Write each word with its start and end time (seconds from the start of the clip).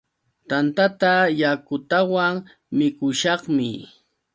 Tantata 0.49 1.13
yakutawan 1.41 2.33
mikushaqmi. 2.77 3.69